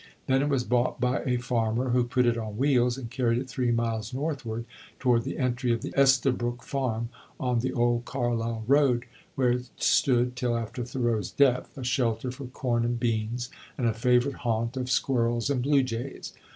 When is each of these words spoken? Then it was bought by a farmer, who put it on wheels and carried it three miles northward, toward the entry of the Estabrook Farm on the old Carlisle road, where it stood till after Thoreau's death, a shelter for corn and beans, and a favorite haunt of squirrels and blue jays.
Then 0.25 0.41
it 0.41 0.49
was 0.49 0.63
bought 0.63 0.99
by 0.99 1.21
a 1.27 1.37
farmer, 1.37 1.89
who 1.91 2.03
put 2.05 2.25
it 2.25 2.35
on 2.35 2.57
wheels 2.57 2.97
and 2.97 3.11
carried 3.11 3.37
it 3.37 3.47
three 3.47 3.69
miles 3.71 4.15
northward, 4.15 4.65
toward 4.97 5.21
the 5.25 5.37
entry 5.37 5.71
of 5.71 5.83
the 5.83 5.93
Estabrook 5.95 6.63
Farm 6.63 7.09
on 7.39 7.59
the 7.59 7.71
old 7.71 8.03
Carlisle 8.05 8.63
road, 8.65 9.05
where 9.35 9.51
it 9.51 9.69
stood 9.77 10.35
till 10.35 10.57
after 10.57 10.83
Thoreau's 10.83 11.29
death, 11.29 11.77
a 11.77 11.83
shelter 11.83 12.31
for 12.31 12.45
corn 12.47 12.83
and 12.83 12.99
beans, 12.99 13.51
and 13.77 13.85
a 13.85 13.93
favorite 13.93 14.37
haunt 14.37 14.75
of 14.75 14.89
squirrels 14.89 15.51
and 15.51 15.61
blue 15.61 15.83
jays. 15.83 16.33